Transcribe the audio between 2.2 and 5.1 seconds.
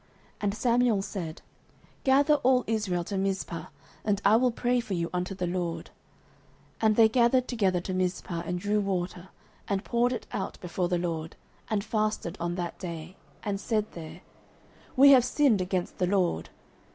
all Israel to Mizpeh, and I will pray for